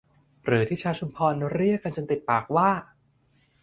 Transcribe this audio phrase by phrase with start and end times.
[0.45, 2.69] หรือที่ชาวชุมพรเรียกกันจนติดปากว่า